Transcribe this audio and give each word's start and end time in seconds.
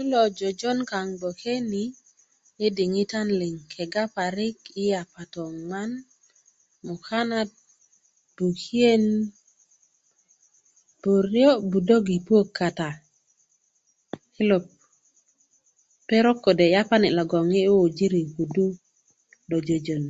ud 0.00 0.08
lo 0.12 0.20
jojon 0.38 0.78
parik 0.90 0.90
kaŋ 0.90 1.06
i 1.12 1.16
bgwoke 1.20 1.54
ni 1.72 1.82
i 2.64 2.66
diŋitan 2.76 3.28
liŋ 3.40 3.54
kega 3.72 4.04
parik 4.16 4.58
i 4.82 4.82
yapato 4.92 5.42
nŋwan 5.56 5.90
mukanat 6.86 7.50
bukiyen 8.36 9.04
burio' 11.02 11.60
budök 11.70 12.04
i 12.16 12.18
puök 12.26 12.48
kata 12.58 12.90
kilo' 14.34 14.66
perok 16.08 16.38
kode 16.44 16.64
yapani 16.76 17.08
logwon 17.16 17.46
yi 17.56 17.64
wuji 17.76 18.06
kudu 18.34 18.66
lo 19.50 19.56
jojon 19.66 20.04